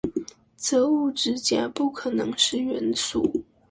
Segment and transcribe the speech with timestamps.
[0.57, 3.43] 則物質甲不可能是元素